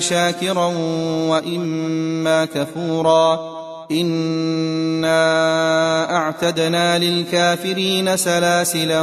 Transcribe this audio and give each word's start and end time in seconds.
شاكرا 0.00 0.66
واما 1.28 2.44
كفورا 2.44 3.40
انا 3.90 6.16
اعتدنا 6.16 6.98
للكافرين 6.98 8.16
سلاسلا 8.16 9.02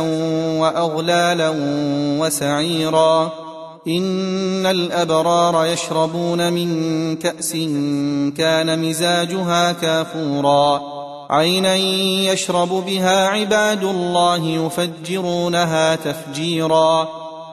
واغلالا 0.60 1.54
وسعيرا 2.20 3.32
ان 3.88 4.66
الابرار 4.66 5.66
يشربون 5.66 6.54
من 6.54 7.16
كاس 7.16 7.52
كان 8.38 8.90
مزاجها 8.90 9.72
كافورا 9.72 10.82
عينا 11.30 11.76
يشرب 12.32 12.70
بها 12.70 13.28
عباد 13.28 13.84
الله 13.84 14.46
يفجرونها 14.46 15.96
تفجيرا 15.96 17.08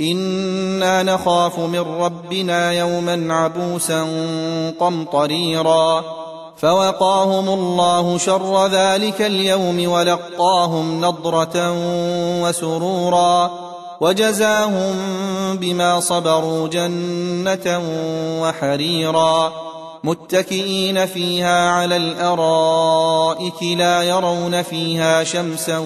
أنا 0.00 1.02
نخاف 1.02 1.58
من 1.58 1.80
ربنا 2.00 2.72
يوما 2.72 3.34
عبوسا 3.34 4.06
قمطريرا 4.80 6.04
فوقاهم 6.56 7.48
الله 7.48 8.18
شر 8.18 8.66
ذلك 8.66 9.22
اليوم 9.22 9.88
ولقاهم 9.90 11.04
نضره 11.04 11.74
وسرورا 12.42 13.50
وجزاهم 14.00 14.94
بما 15.52 16.00
صبروا 16.00 16.68
جنه 16.68 17.82
وحريرا 18.42 19.52
متكئين 20.04 21.06
فيها 21.06 21.70
على 21.70 21.96
الارائك 21.96 23.62
لا 23.62 24.02
يرون 24.02 24.62
فيها 24.62 25.24
شمسا 25.24 25.78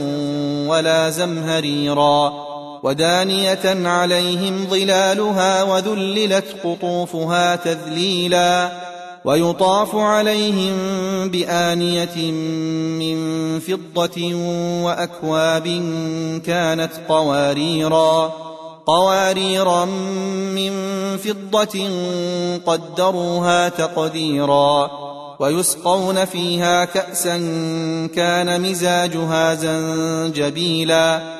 ولا 0.69 1.11
زمهريرا 1.11 2.50
ودانية 2.83 3.89
عليهم 3.89 4.67
ظلالها 4.71 5.63
وذللت 5.63 6.45
قطوفها 6.65 7.57
تذليلا 7.57 8.73
ويطاف 9.25 9.97
عليهم 9.97 10.77
بآنية 11.29 12.33
من 13.01 13.19
فضة 13.61 14.35
وأكواب 14.85 15.65
كانت 16.47 16.93
قواريرا 17.09 18.33
قواريرا 18.87 19.85
من 20.55 20.73
فضة 21.17 21.89
قدروها 22.67 23.69
تقديرا 23.69 24.91
ويسقون 25.41 26.25
فيها 26.25 26.85
كأسا 26.85 27.37
كان 28.15 28.61
مزاجها 28.61 29.55
زنجبيلا 29.55 31.40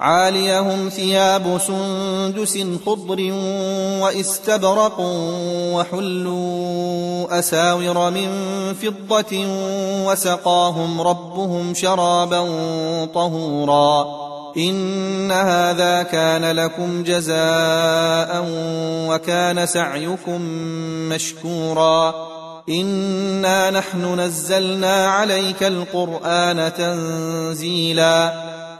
عاليهم 0.00 0.88
ثياب 0.88 1.58
سندس 1.66 2.58
خضر 2.86 3.32
واستبرق 4.02 5.00
وحلوا 5.74 7.38
أساور 7.38 8.10
من 8.10 8.28
فضة 8.74 9.46
وسقاهم 10.06 11.00
ربهم 11.00 11.74
شرابا 11.74 12.40
طهورا 13.14 14.06
إن 14.56 15.32
هذا 15.32 16.02
كان 16.02 16.50
لكم 16.50 17.02
جزاء 17.02 18.44
وكان 19.08 19.66
سعيكم 19.66 20.40
مشكورا 21.08 22.14
إنا 22.68 23.70
نحن 23.70 24.20
نزلنا 24.20 25.06
عليك 25.06 25.62
القرآن 25.62 26.72
تنزيلا 26.78 28.32